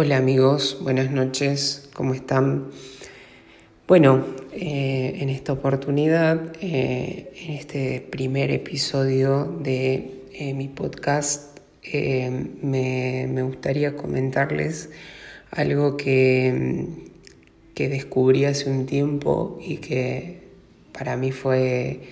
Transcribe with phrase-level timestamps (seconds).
[0.00, 2.68] Hola amigos, buenas noches, ¿cómo están?
[3.88, 13.26] Bueno, eh, en esta oportunidad, eh, en este primer episodio de eh, mi podcast, me,
[13.28, 14.90] me, gustaría comentarles
[15.50, 16.86] algo que,
[17.74, 20.42] que descubrí hace un tiempo y que
[20.96, 22.02] para mí fue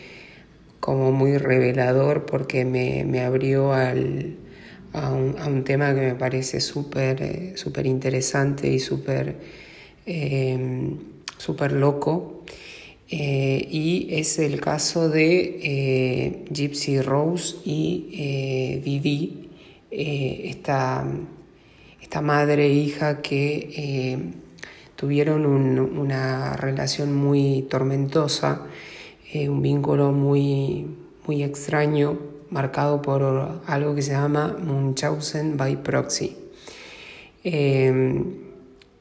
[0.80, 4.38] como muy revelador porque me, me abrió al
[4.92, 9.36] a un, tema que me parece súper eh, interesante y súper
[10.06, 10.98] em,
[11.72, 12.44] loco.
[13.08, 19.50] Eh, y es el caso de eh, Gypsy Rose y Didi,
[19.90, 21.06] esta,
[22.02, 24.32] esta, madre e hija que
[24.96, 28.66] tuvieron una relación muy tormentosa,
[29.34, 30.86] un vínculo muy,
[31.26, 36.36] muy extraño marcado por algo que se llama Munchausen by proxy.
[37.44, 38.46] Em,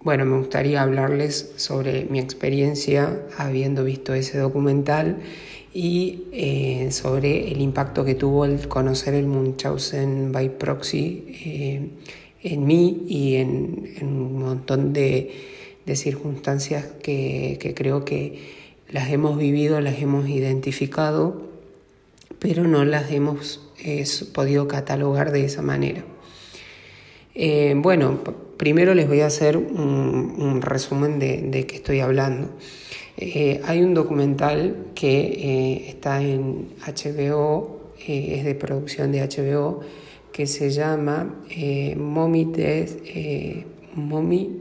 [0.01, 5.17] bueno, me gustaría hablarles sobre mi experiencia habiendo visto ese documental
[5.73, 11.89] y eh, sobre el impacto que tuvo el conocer el Munchausen by proxy eh,
[12.43, 15.53] en mí y en, un montón de,
[15.93, 18.39] circunstancias que, que creo que
[18.89, 21.54] las hemos vivido, las hemos identificado
[22.47, 23.59] pero no las hemos
[24.31, 26.05] podido catalogar de esa manera.
[27.33, 28.19] Eh, bueno,
[28.55, 32.51] primero les voy a hacer un, resumen de, qué estoy hablando.
[33.17, 39.79] Eh, hay un documental que eh, está en HBO, es de producción de HBO,
[40.31, 41.41] que se llama
[41.97, 42.91] Mommy Death,
[43.95, 44.51] Mommy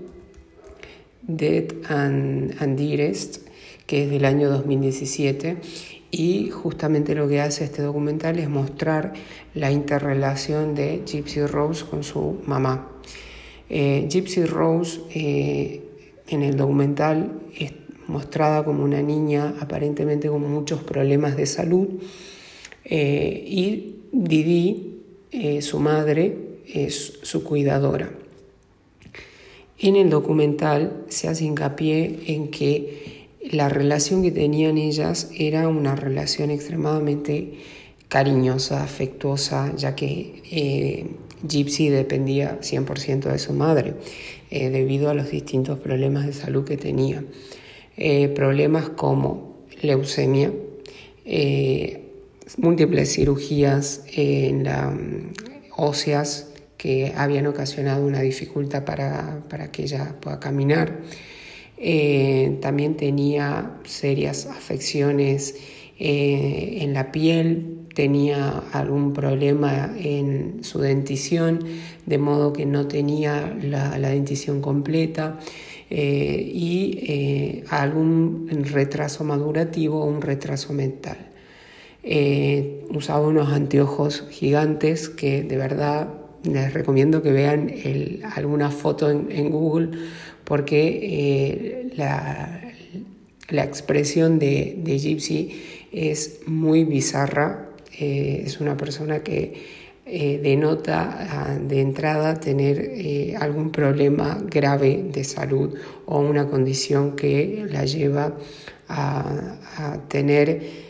[1.21, 3.47] Dead and, and Dearest,
[3.87, 5.59] que es del año 2017
[6.17, 9.15] y justamente lo que hace este documental es mostrar
[9.53, 12.89] la interrelación de Gypsy Rose con su mamá.
[13.69, 15.83] Eh, Gypsy Rose eh,
[16.29, 17.73] en el documental es
[18.07, 21.89] mostrada como una niña aparentemente con muchos problemas de salud
[22.85, 25.01] eh, y Didi,
[25.63, 28.13] su madre, es su cuidadora.
[29.81, 33.14] En el documental se hace hincapié en que
[33.51, 37.53] la relación que tenían ellas era una relación extremadamente
[38.09, 41.07] cariñosa, afectuosa, ya que eh,
[41.47, 43.95] Gypsy dependía 100% de su madre
[44.51, 47.25] eh, debido a los distintos problemas de salud que tenía.
[47.97, 50.53] Eh, problemas como leucemia,
[52.57, 55.33] múltiples cirugías en mm,
[55.77, 61.01] óseas que habían ocasionado una dificultad para, para que ella pueda caminar.
[61.87, 65.55] Eh, también tenía serias afecciones
[65.99, 71.59] eh, en la piel, tenía algún problema en su dentición,
[72.07, 75.39] de modo que no tenía la, dentición completa
[75.91, 81.19] eh, y algún retraso madurativo o un retraso mental.
[82.89, 86.09] usaba unos anteojos gigantes que de verdad
[86.45, 87.71] les recomiendo que vean
[88.35, 89.91] alguna foto en Google
[90.45, 92.61] porque eh, la,
[93.65, 95.63] expresión de, Gypsy
[95.93, 103.71] es muy bizarra, eh, es una persona que eh, denota ah, de entrada tener algún
[103.71, 105.75] problema grave de salud
[106.05, 108.37] o una condición que la lleva
[108.89, 109.59] a,
[110.09, 110.85] tener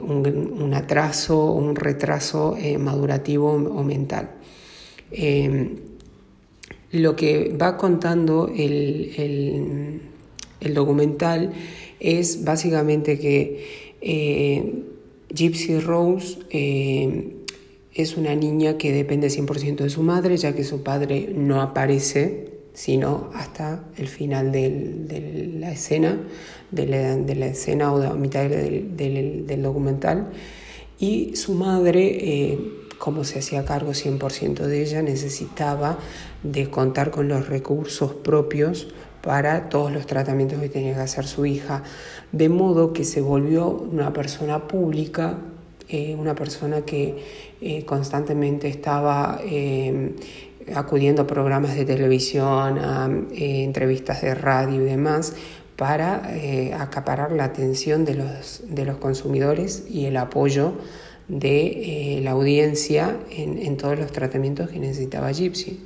[0.00, 4.30] un, un, atraso o un retraso madurativo o mental
[6.94, 10.00] lo que va contando el,
[10.72, 11.52] documental
[12.00, 14.82] es básicamente que eh,
[15.28, 17.34] Gypsy Rose eh,
[17.92, 22.54] es una niña que depende 100% de su madre, ya que su padre no aparece
[22.74, 26.20] sino hasta el final de la escena,
[26.72, 30.30] de la, escena o a mitad del, documental.
[30.98, 32.58] Y su madre eh,
[32.98, 35.98] como se hacía cargo 100% de ella, necesitaba
[36.42, 38.88] de contar con los recursos propios
[39.24, 41.82] para todos los tratamientos que tenía que hacer su hija,
[42.32, 45.38] de modo que se volvió una persona pública,
[45.88, 47.22] eh, una persona que
[47.60, 50.14] eh, constantemente estaba eh,
[50.74, 55.34] acudiendo a programas de televisión, a entrevistas de radio y demás,
[55.76, 56.30] para
[56.78, 60.74] acaparar la atención de los, de los consumidores y el apoyo
[61.28, 65.80] de eh, la audiencia en, todos los tratamientos que necesitaba Gypsy.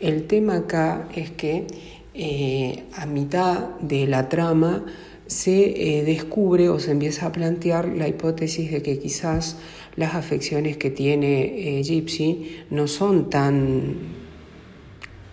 [0.00, 1.66] El tema acá es que
[2.14, 4.84] eh, a mitad de la trama
[5.26, 9.56] se eh, descubre o se empieza a plantear la hipótesis de que quizás
[9.96, 14.18] las afecciones que tiene Gypsy no son tan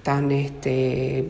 [0.05, 1.25] tan, este,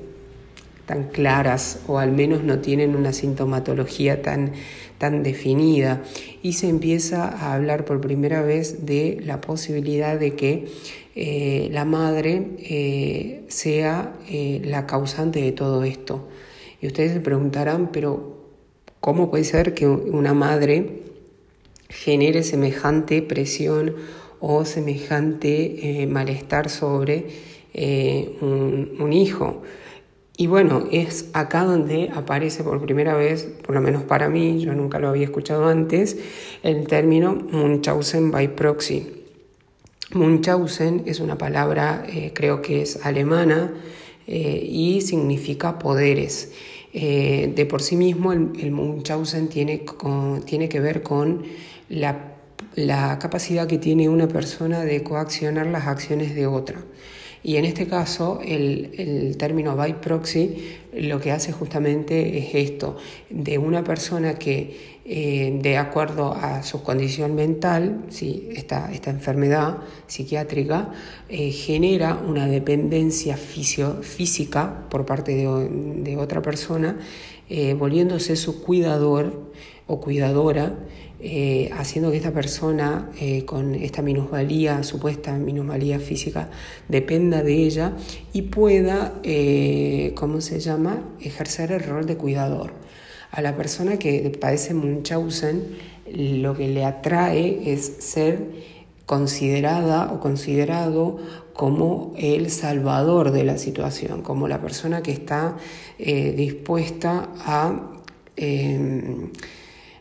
[0.85, 4.53] tan claras o al menos no tienen una sintomatología tan,
[4.97, 6.03] tan definida
[6.41, 10.67] y se empieza a hablar por primera vez de la posibilidad de que
[11.15, 16.27] eh, la madre eh, sea eh, la causante de todo esto.
[16.81, 18.37] Y ustedes se preguntarán, pero
[18.99, 21.03] ¿cómo puede ser que una madre
[21.89, 23.95] genere semejante presión
[24.39, 27.27] o semejante malestar sobre
[28.41, 29.63] un hijo?
[30.37, 34.73] Y bueno, es acá donde aparece por primera vez, por lo menos para mí, yo
[34.73, 36.17] nunca lo había escuchado antes,
[36.61, 39.23] el término Munchausen by proxy.
[40.11, 43.73] Munchausen es una palabra, eh, creo que es alemana,
[44.27, 46.51] eh, y significa poderes.
[46.93, 49.85] Eh, de por sí mismo el, Munchausen tiene,
[50.45, 51.43] tiene, que ver con
[51.89, 52.35] la,
[52.75, 56.81] la capacidad que tiene una persona de coaccionar las acciones de otra.
[57.45, 62.97] Y en este caso, el, término by proxy lo que hace justamente es esto,
[63.29, 68.49] de una persona que eh, de acuerdo a su condición mental, ¿sí?
[68.51, 69.77] esta, esta enfermedad
[70.07, 70.91] psiquiátrica,
[71.29, 76.97] eh, genera una dependencia física por parte de, otra persona,
[77.47, 79.51] eh, volviéndose su cuidador
[79.85, 80.79] o cuidadora
[81.27, 86.51] eh, haciendo que esta persona eh, con esta minusvalía, supuesta minusvalía física,
[86.87, 87.93] dependa de ella
[88.31, 92.73] y pueda, eh, ¿cómo se llama?, ejercer el rol de cuidador.
[93.31, 95.63] A la persona que padece Munchausen,
[96.13, 98.45] lo que le atrae es ser
[99.07, 101.17] considerada o considerado
[101.55, 105.57] como el salvador de la situación, como la persona que está
[105.97, 107.93] dispuesta a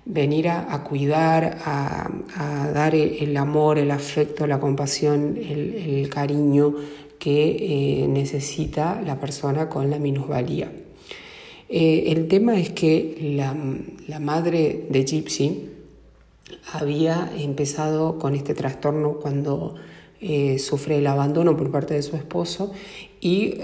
[0.07, 6.75] venir a, cuidar, a, dar el, amor, el afecto, la compasión, el, cariño
[7.19, 10.71] que eh, necesita la persona con la minusvalía.
[11.71, 15.71] Eh, el tema es que la, madre de Gypsy
[16.73, 19.75] había empezado con este trastorno cuando
[20.21, 22.73] eh, sufre el abandono por parte de su esposo
[23.21, 23.55] y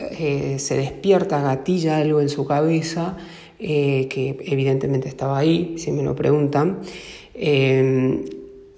[0.57, 3.19] se despierta, gatilla algo en su cabeza
[3.63, 6.79] eh, que evidentemente estaba ahí, si me lo preguntan,
[7.35, 8.25] eh,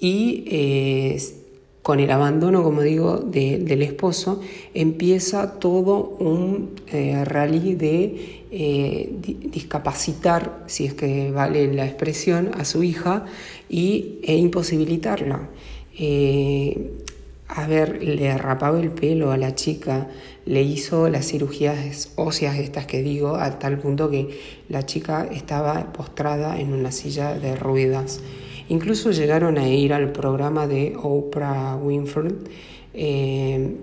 [0.00, 1.22] y eh,
[1.82, 4.40] con el abandono, como digo, del esposo,
[4.74, 6.74] empieza todo un
[7.24, 8.42] rally de
[9.52, 13.24] discapacitar, si es que vale la expresión, a su hija
[13.68, 15.48] y, e imposibilitarla
[17.54, 20.08] a ver, le rapaba el pelo a la chica,
[20.46, 24.40] le hizo las cirugías óseas estas que digo, a tal punto que
[24.70, 28.20] la chica estaba postrada en una silla de ruedas.
[28.68, 32.32] Incluso llegaron a ir al programa de Oprah Winfrey,
[32.94, 33.76] eh,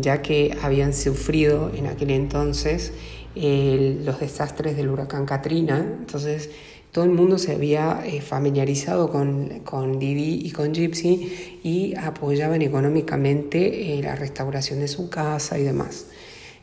[0.00, 2.92] ya que habían sufrido en aquel entonces
[3.34, 5.78] los desastres del huracán Katrina.
[6.00, 6.50] Entonces
[6.92, 12.60] todo el mundo se había eh, familiarizado con, con Didi y con Gypsy y apoyaban
[12.60, 16.08] económicamente eh, la restauración de su casa y demás.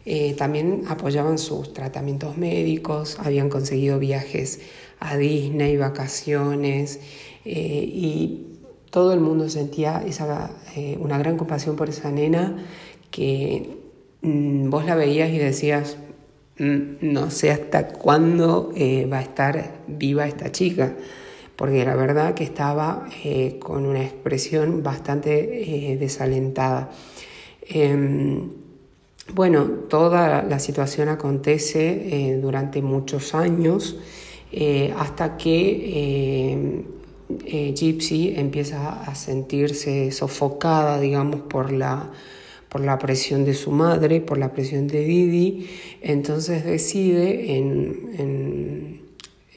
[0.06, 4.62] Eh, también apoyaban sus tratamientos médicos, habían conseguido viajes
[5.00, 7.00] a Disney, vacaciones
[7.44, 8.46] y
[8.92, 10.52] todo el mundo sentía esa,
[11.00, 12.58] una gran compasión por esa nena
[13.10, 13.78] que
[14.22, 15.98] mm, vos la veías y decías,
[16.60, 20.94] no sé hasta cuándo eh, va a estar viva esta chica,
[21.56, 26.92] porque la verdad que estaba eh, con una expresión bastante eh, desalentada.
[27.62, 28.50] Em,
[29.34, 33.96] bueno, toda la situación acontece durante muchos años
[34.98, 36.84] hasta que
[37.75, 42.10] Gypsy empieza a sentirse sofocada, digamos, por la
[42.70, 45.68] por la presión de su madre, por la presión de Didi,
[46.02, 49.02] entonces decide en,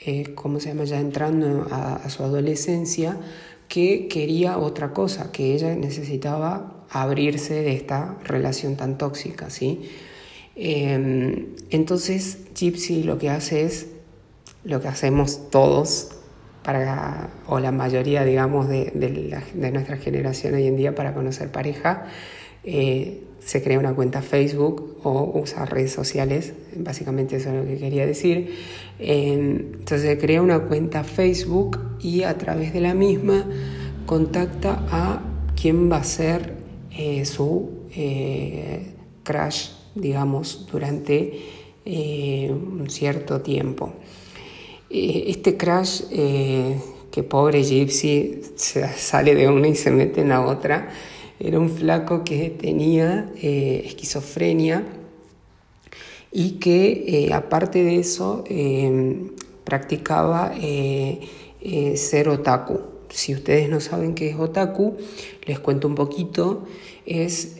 [0.05, 0.85] eh, ¿cómo se llama?
[0.85, 3.19] Ya entrando a, su adolescencia,
[3.69, 9.83] que quería otra cosa, que ella necesitaba abrirse de esta relación tan tóxica, ¿sí?
[10.57, 13.87] Em, entonces Gypsy lo que hace es
[14.65, 16.11] lo que hacemos todos
[16.63, 18.93] para, o la mayoría, digamos, de,
[19.55, 22.07] de nuestra generación hoy en día para conocer pareja,
[22.65, 27.77] eh, se crea una cuenta Facebook o usa redes sociales, básicamente eso es lo que
[27.77, 28.55] quería decir.
[28.99, 33.45] entonces se crea una cuenta Facebook y a través de la misma
[34.07, 35.23] contacta a
[35.61, 36.55] quien va a ser
[36.97, 38.87] eh, su eh,
[39.25, 43.93] crash, digamos, durante un cierto tiempo.
[44.89, 50.91] este crash, que pobre Gypsy sale de una y se mete en la otra,
[51.45, 54.85] era un flaco que tenía eh, esquizofrenia
[56.31, 58.45] y que aparte de eso
[59.65, 60.55] practicaba
[61.95, 62.81] ser otaku.
[63.11, 64.97] Si ustedes no saben qué es otaku,
[65.45, 66.65] les cuento un poquito.
[67.05, 67.57] Es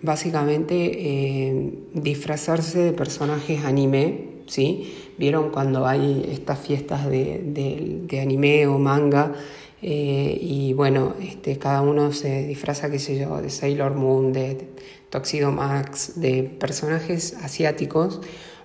[0.00, 4.94] básicamente disfrazarse de personajes anime, ¿sí?
[5.18, 9.32] Vieron cuando hay estas fiestas de, anime o manga
[9.82, 14.68] eh, y bueno, este, cada uno se disfraza, qué sé yo, de Sailor Moon, de
[15.10, 18.20] Toxido Max, de personajes asiáticos.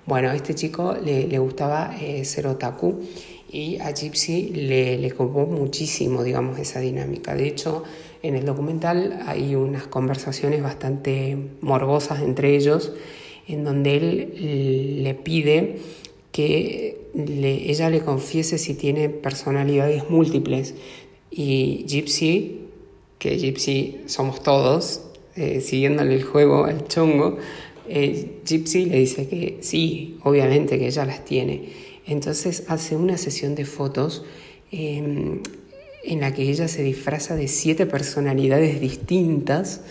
[0.05, 3.01] Bueno, a este chico le, gustaba eh, ser otaku
[3.49, 7.33] y a Gypsy le, le muchísimo, digamos, esa dinámica.
[7.33, 7.83] De hecho,
[8.21, 12.93] en el documental hay unas conversaciones bastante morbosas entre ellos,
[13.47, 15.77] en donde él le pide
[16.31, 20.75] que ella le confiese si tiene personalidades múltiples.
[21.37, 22.61] Y Gypsy,
[23.19, 25.01] que Gypsy somos todos,
[25.35, 27.37] eh, siguiéndole el juego al chongo,
[27.87, 31.69] eh, Gypsy le dice que sí, obviamente que ella las tiene.
[32.07, 34.25] Entonces hace una sesión de fotos
[34.71, 35.41] em,
[36.03, 39.81] en la que ella se disfraza de siete personalidades distintas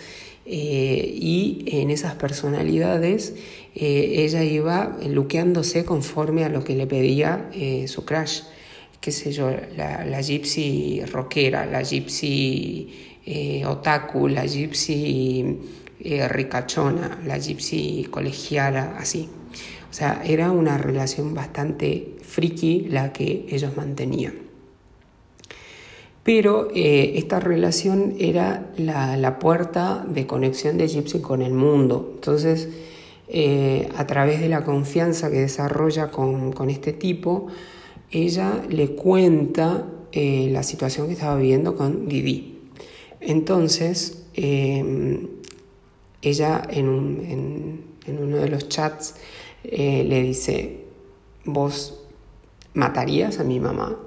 [0.47, 3.35] eh, y en esas personalidades
[3.73, 7.51] ella iba luqueándose conforme a lo que le pedía
[7.87, 8.41] su crush,
[9.01, 12.91] qué sé yo, la, la gypsy rockera, la gypsy
[13.67, 15.59] otaku, la gypsy
[16.29, 19.29] ricachona, la gypsy colegiala, así.
[19.91, 24.47] O sea, era una relación bastante friki la que ellos mantenían
[26.27, 32.15] pero eh, esta relación era la, puerta de conexión de Gypsy con el mundo.
[32.17, 32.69] Entonces,
[33.29, 37.47] eh, a través de la confianza que desarrolla con, este tipo,
[38.11, 42.59] ella le cuenta eh, la situación que estaba viviendo con Didi.
[43.21, 45.03] Entonces, ella
[46.71, 49.15] en, en, uno de los chats
[49.65, 50.85] le dice,
[51.45, 52.05] vos
[52.75, 53.99] matarías a mi mamá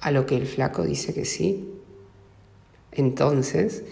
[0.00, 1.68] a lo que el flaco dice que sí.
[2.92, 3.84] Entonces,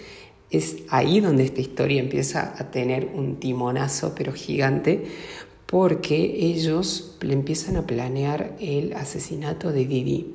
[0.50, 5.06] es ahí donde esta historia empieza a tener un timonazo, pero gigante,
[5.70, 10.34] porque ellos le empiezan a planear el asesinato de Didi.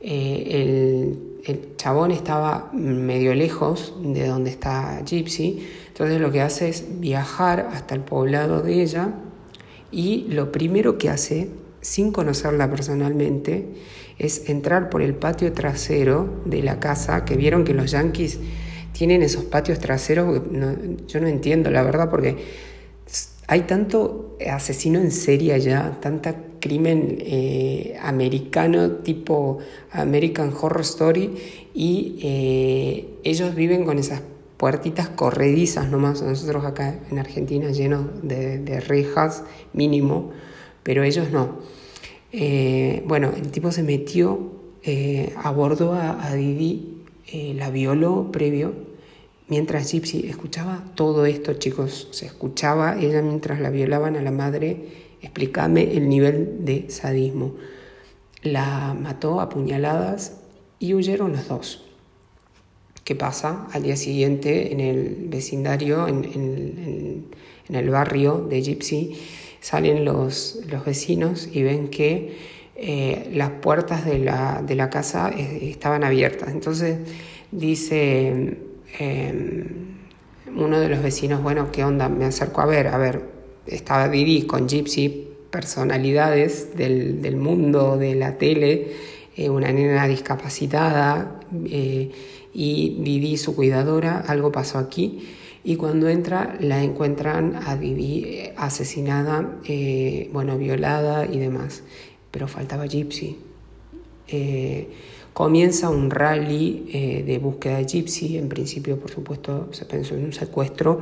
[0.00, 1.12] Eh,
[1.46, 7.68] el, chabón estaba medio lejos de donde está Gypsy, entonces lo que hace es viajar
[7.72, 9.10] hasta el poblado de ella
[9.92, 11.50] y lo primero que hace,
[11.82, 13.66] sin conocerla personalmente,
[14.18, 18.40] es entrar por el patio trasero de la casa, que vieron que los yankees
[18.92, 20.42] tienen esos patios traseros,
[21.06, 22.36] yo no entiendo la verdad, porque
[23.46, 29.58] hay tanto asesino en serie allá, tanta crimen eh, americano tipo
[29.92, 31.30] American Horror Story,
[31.74, 34.22] y eh, ellos viven con esas
[34.56, 40.30] puertitas corredizas nomás, nosotros acá en Argentina llenos de, rejas mínimo,
[40.82, 41.58] pero ellos no.
[42.32, 44.52] Eh, bueno, el tipo se metió,
[45.42, 46.96] abordó a, Didi,
[47.32, 48.72] eh, la violó previo,
[49.48, 54.88] mientras Gypsy escuchaba todo esto, chicos, se escuchaba ella mientras la violaban a la madre,
[55.22, 57.54] explícame el nivel de sadismo.
[58.42, 60.40] La mató a puñaladas
[60.78, 61.84] y huyeron los dos.
[63.04, 63.66] ¿Qué pasa?
[63.72, 66.24] Al día siguiente en el vecindario, en,
[67.68, 69.16] en el barrio de Gypsy,
[69.60, 72.36] salen los, los vecinos y ven que
[72.76, 76.50] eh, las puertas de la, de la casa eh, estaban abiertas.
[76.50, 76.98] Entonces
[77.50, 78.58] dice
[78.98, 79.96] em,
[80.56, 82.08] uno de los vecinos, bueno, ¿qué onda?
[82.08, 83.22] Me acerco a ver, a ver,
[83.66, 88.92] estaba Didi con Gypsy, personalidades del, del mundo de la tele,
[89.36, 95.20] eh, una nena discapacitada y Didi su cuidadora, algo pasó aquí
[95.66, 101.82] y cuando entra la encuentran a Vivi asesinada, eh, bueno, violada y demás.
[102.30, 103.36] Pero faltaba Gypsy.
[104.28, 104.88] Eh,
[105.36, 108.38] comienza un rally eh, de búsqueda de Gypsy.
[108.38, 111.00] En principio, por supuesto, se pensó en un secuestro,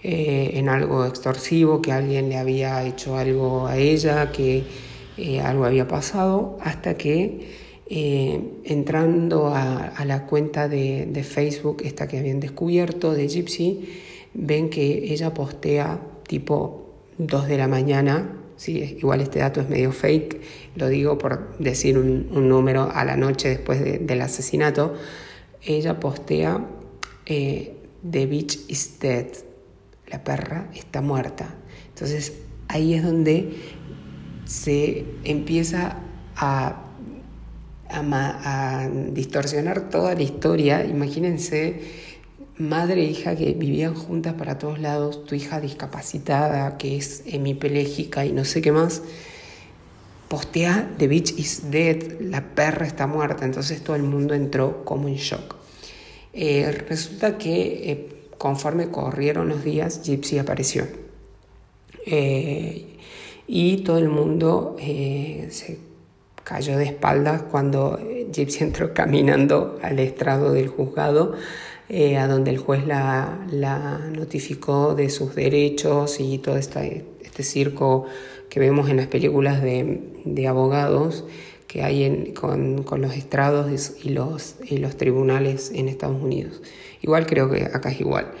[0.00, 4.62] en algo extorsivo, que alguien le había hecho algo a ella, que
[5.42, 7.40] algo había pasado, hasta que
[7.90, 13.88] eh, entrando a, la cuenta de, Facebook, esta que habían descubierto de Gypsy,
[14.34, 18.98] ven que ella postea tipo 2 de la mañana, ¿sí?
[18.98, 20.42] igual este dato es medio fake,
[20.76, 24.94] lo digo por decir un, número a la noche después del asesinato,
[25.62, 26.66] ella postea
[27.24, 27.74] eh,
[28.08, 29.28] The bitch is dead,
[30.06, 31.54] la perra está muerta.
[31.88, 32.34] Entonces
[32.68, 33.54] ahí es donde
[34.44, 35.96] se empieza
[36.36, 36.84] a
[37.90, 40.84] a, distorsionar toda la historia.
[40.84, 41.80] Imagínense
[42.58, 48.26] madre e hija que vivían juntas para todos lados, tu hija discapacitada, que es hemipelégica
[48.26, 49.02] y no sé qué más,
[50.28, 55.08] postea The Bitch is Dead, la perra está muerta, entonces todo el mundo entró como
[55.08, 55.56] en shock.
[56.32, 60.86] Eh, resulta que eh, conforme corrieron los días, Gypsy apareció.
[62.06, 62.96] Eh,
[63.46, 65.78] y todo el mundo se
[66.44, 67.98] cayó de espaldas cuando
[68.32, 71.34] Gypsy entró caminando al estrado del juzgado
[71.90, 78.04] a donde el juez la, la, notificó de sus derechos y todo este, este circo
[78.50, 81.24] que vemos en las películas de, de abogados
[81.66, 86.62] que hay en, con, con, los estrados y los, y los tribunales en Estados Unidos.
[87.02, 88.32] Igual creo que acá es igual.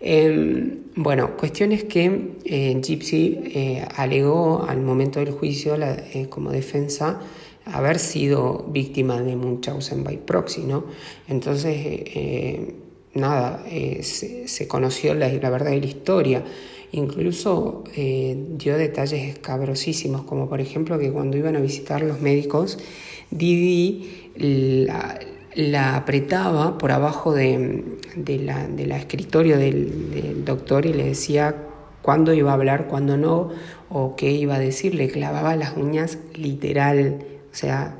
[0.00, 7.20] Eh, bueno, cuestiones que eh, Gypsy eh, alegó al momento del juicio eh, como defensa
[7.72, 10.84] haber sido víctima de Munchausen by proxy, ¿no?
[11.28, 12.74] Entonces, eh,
[13.14, 13.64] nada,
[14.02, 16.44] se, se, conoció la, la verdad de la historia.
[16.92, 22.78] Incluso eh, dio detalles escabrosísimos, como por ejemplo que cuando iban a visitar los médicos,
[23.30, 25.18] Didi la,
[25.54, 31.04] la apretaba por abajo de, de, la, de la, escritorio del, del, doctor y le
[31.04, 31.56] decía
[32.00, 33.50] cuándo iba a hablar, cuándo no,
[33.90, 37.18] o qué iba a decir, le clavaba las uñas literal,
[37.50, 37.96] o sea,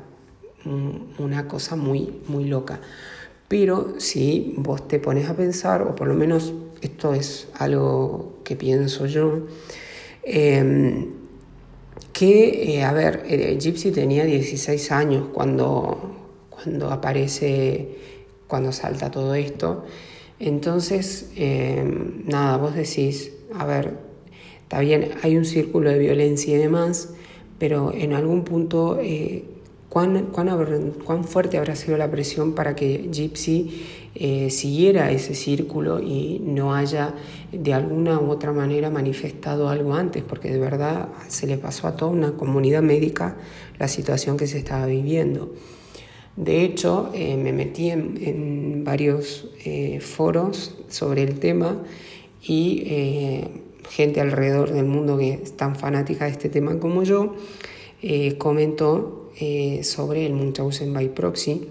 [1.17, 2.81] una cosa muy, muy loca.
[3.47, 8.55] Pero si vos te pones a pensar, o por lo menos esto es algo que
[8.55, 9.47] pienso yo,
[10.23, 11.07] eh,
[12.13, 13.25] que, eh, a ver,
[13.59, 16.15] Gypsy tenía 16 años cuando,
[16.49, 17.95] cuando aparece,
[18.47, 19.85] cuando salta todo esto.
[20.39, 23.97] Entonces, em, nada, vos decís, a ver,
[24.63, 27.13] está bien, hay un círculo de violencia y demás,
[27.59, 29.43] pero en algún punto eh,
[29.89, 35.99] ¿Cuán, cuán, cuán, fuerte habrá sido la presión para que Gypsy eh, siguiera ese círculo
[35.99, 37.15] y no haya
[37.51, 41.95] de alguna u otra manera manifestado algo antes, porque de verdad se le pasó a
[41.95, 43.37] toda una comunidad médica
[43.79, 45.55] la situación que se estaba viviendo.
[46.35, 49.47] De hecho, eh, me metí en, varios
[50.01, 51.81] foros sobre el tema
[52.43, 52.83] y
[53.89, 57.35] gente alrededor del mundo que es tan fanática de este tema como yo
[58.01, 61.67] eh, comentó eh, sobre el Munchausen by proxy,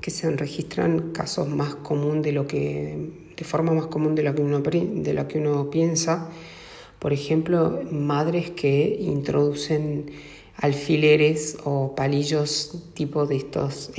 [0.00, 4.34] que se registran casos más común de lo que, de forma más común de lo
[4.34, 6.28] que uno, de lo que uno piensa.
[6.98, 10.10] Por ejemplo, madres que introducen
[10.56, 13.90] alfileres o palillos tipo de estos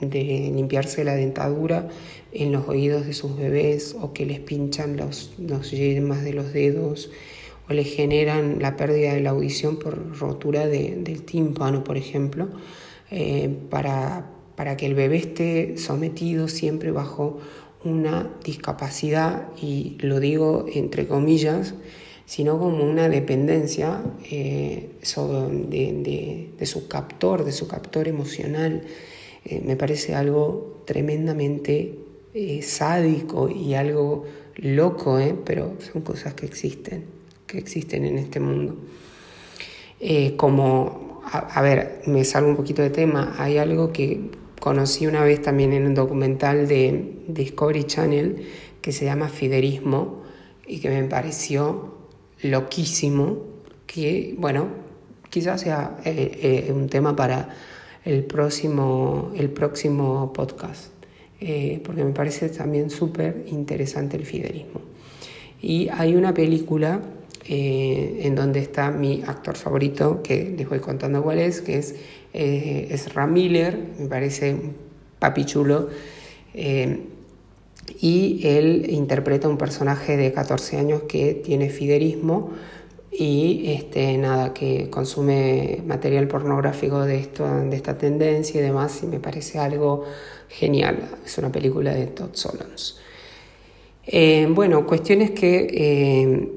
[0.00, 1.88] de limpiarse la dentadura
[2.32, 6.52] en los oídos de sus bebés o que les pinchan los, los yemas de los
[6.52, 7.10] dedos
[7.68, 12.48] o le generan la pérdida de la audición por rotura de, del tímpano, por ejemplo,
[13.10, 17.38] eh, para, para que el bebé esté sometido siempre bajo
[17.84, 21.74] una discapacidad, y lo digo entre comillas,
[22.26, 24.90] sino como una dependencia eh,
[25.68, 28.82] de, de, su captor, de su captor emocional.
[29.44, 31.98] Eh, me parece algo tremendamente
[32.32, 34.24] eh, sádico y algo
[34.56, 35.34] loco, ¿eh?
[35.44, 37.04] pero son cosas que existen
[37.46, 38.76] que existen en este mundo.
[39.98, 45.08] Eh, como, a, a, ver, me salgo un poquito de tema, hay algo que conocí
[45.08, 48.46] una vez también en un documental de Discovery Channel
[48.80, 50.22] que se llama Fiderismo
[50.64, 51.96] y que me pareció
[52.42, 53.42] loquísimo,
[53.88, 54.68] que, bueno,
[55.30, 55.98] quizás sea
[56.72, 57.48] un tema para
[58.04, 60.92] el próximo, el próximo podcast,
[61.40, 64.80] eh, porque me parece también súper interesante el fiderismo.
[65.62, 67.02] Y hay una película
[67.46, 71.94] eh, en donde está mi actor favorito, que les voy contando cuál es, que es,
[72.32, 74.74] eh, es Ram Miller, me parece un
[75.18, 75.88] papi chulo.
[76.54, 77.00] Eh,
[77.98, 82.52] y él interpreta un personaje de 14 años que tiene fiderismo
[83.12, 89.06] y este, nada, que consume material pornográfico de, esto, de esta tendencia y demás, y
[89.06, 90.04] me parece algo
[90.48, 91.08] genial.
[91.24, 93.00] Es una película de Todd Solons.
[94.06, 96.48] Eh, bueno, cuestiones que eh,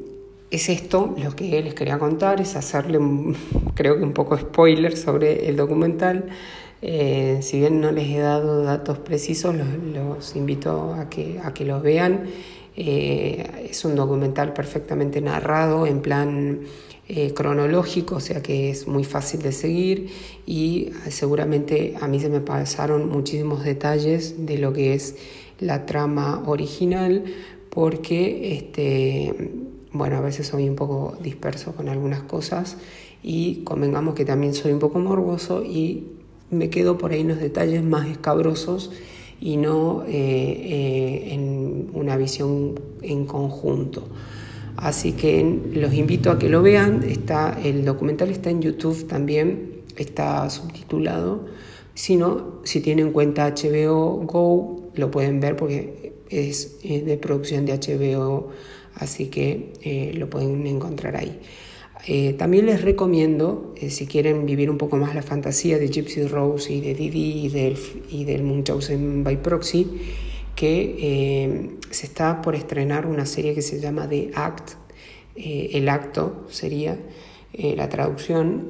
[0.52, 3.00] es esto lo que les quería contar, es hacerle
[3.74, 6.26] creo que un poco spoiler sobre el documental.
[6.86, 11.54] Eh, si bien no les he dado datos precisos, los, los invito a que, a
[11.54, 12.26] que los vean.
[12.76, 16.62] Eh, es un documental perfectamente narrado en plan
[17.08, 20.10] eh, cronológico, o sea que es muy fácil de seguir
[20.46, 25.18] y seguramente a mí se me pasaron muchísimos detalles de lo que es
[25.60, 27.26] la trama original
[27.70, 29.52] porque este,
[29.92, 32.78] bueno, a veces soy un poco disperso con algunas cosas
[33.22, 36.08] y convengamos que también soy un poco morboso y
[36.50, 38.92] me quedo por ahí en los detalles más escabrosos
[39.46, 44.08] y no en una visión en conjunto.
[44.78, 47.04] Así que los invito a que lo vean.
[47.04, 51.46] Está, el documental está en YouTube también, está subtitulado.
[51.94, 57.74] Si no, si tienen cuenta HBO Go, lo pueden ver porque es, de producción de
[57.74, 58.50] HBO,
[58.96, 61.40] así que eh, lo pueden encontrar ahí.
[62.06, 66.24] Eh, también les recomiendo, eh, si quieren vivir un poco más la fantasía de Gypsy
[66.24, 67.78] Rose y de Didi y del,
[68.10, 69.88] y del Munchausen by Proxy,
[70.54, 74.72] que eh, se está por estrenar una serie que se llama The Act,
[75.36, 77.00] el acto sería
[77.54, 78.70] la traducción,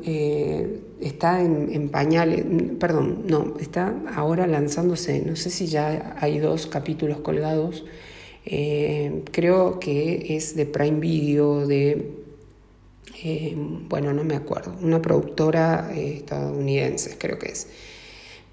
[1.02, 2.46] está en, pañales,
[2.80, 7.84] perdón, no, está ahora lanzándose, no sé si ya hay dos capítulos colgados,
[8.46, 12.23] creo que es de Prime Video, de,
[13.90, 17.68] bueno, no me acuerdo, una productora estadounidense creo que es.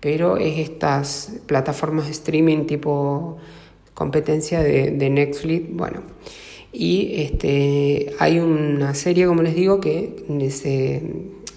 [0.01, 3.39] Pero es estas plataformas de streaming tipo
[3.95, 6.03] competencia de, Netflix, bueno.
[6.73, 11.03] Y este, hay una serie, como les digo, que se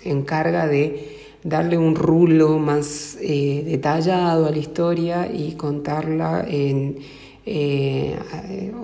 [0.03, 6.95] encarga de darle un rulo más eh, detallado a la historia y contarla eh,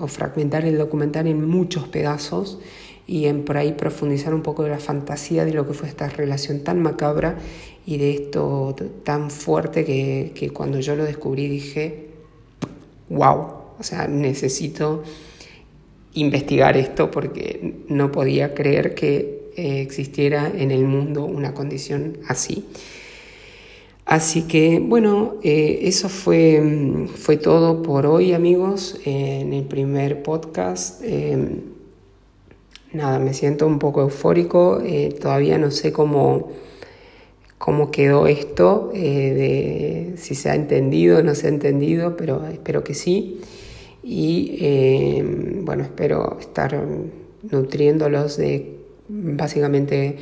[0.00, 2.60] o fragmentar el documental en muchos pedazos
[3.10, 6.08] y en por ahí profundizar un poco de la fantasía de lo que fue esta
[6.08, 7.38] relación tan macabra
[7.84, 12.06] y de esto tan fuerte que, que cuando yo lo descubrí dije,
[13.08, 13.46] wow,
[13.80, 15.02] o sea, necesito
[16.14, 22.64] investigar esto porque no podía creer que eh, existiera en el mundo una condición así.
[24.04, 31.02] Así que bueno, eh, eso fue, fue todo por hoy amigos en el primer podcast.
[32.92, 36.50] Nada, me siento un poco eufórico, eh, todavía no sé cómo
[37.60, 42.46] cómo quedó esto, eh, de si se ha entendido o no se ha entendido, pero
[42.46, 43.42] espero que sí.
[44.02, 45.22] Y eh,
[45.62, 46.82] bueno, espero estar
[47.42, 50.16] nutriéndolos de básicamente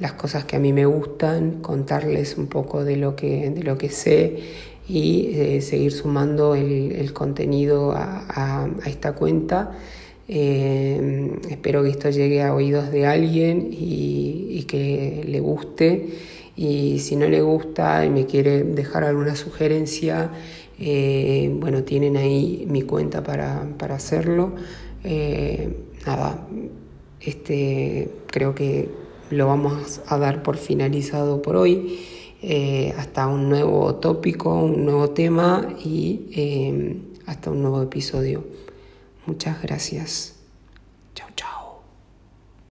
[0.00, 3.78] las cosas que a mí me gustan, contarles un poco de lo que, de lo
[3.78, 4.38] que sé
[4.88, 9.78] y seguir sumando el, contenido a, esta cuenta.
[10.32, 16.06] Espero que esto llegue a oídos de alguien y que le guste
[16.60, 20.30] y si no le gusta y me quiere dejar alguna sugerencia,
[20.78, 24.52] eh, bueno, tienen ahí mi cuenta para, hacerlo.
[25.02, 25.74] Eh,
[26.06, 26.46] nada,
[27.18, 28.90] este, creo que
[29.30, 32.00] lo vamos a dar por finalizado por hoy.
[32.42, 38.44] Eh, hasta un nuevo tópico, un nuevo tema y hasta un nuevo episodio.
[39.30, 40.34] Muchas gracias.
[41.14, 41.59] Chao, chao.